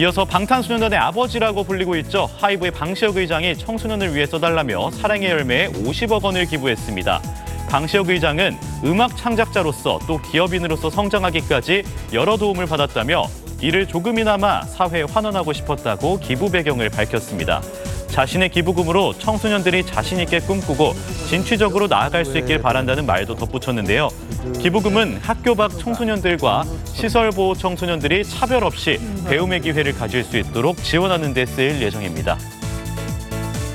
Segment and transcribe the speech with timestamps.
[0.00, 2.26] 이어서 방탄소년단의 아버지라고 불리고 있죠.
[2.38, 7.20] 하이브의 방시혁 의장이 청소년을 위해 써달라며 사랑의 열매에 50억 원을 기부했습니다.
[7.68, 11.82] 방시혁 의장은 음악 창작자로서 또 기업인으로서 성장하기까지
[12.14, 13.24] 여러 도움을 받았다며
[13.60, 17.60] 이를 조금이나마 사회에 환원하고 싶었다고 기부 배경을 밝혔습니다.
[18.10, 20.94] 자신의 기부금으로 청소년들이 자신 있게 꿈꾸고
[21.28, 24.08] 진취적으로 나아갈 수 있길 바란다는 말도 덧붙였는데요.
[24.60, 31.32] 기부금은 학교 밖 청소년들과 시설 보호 청소년들이 차별 없이 배움의 기회를 가질 수 있도록 지원하는
[31.32, 32.36] 데 쓰일 예정입니다.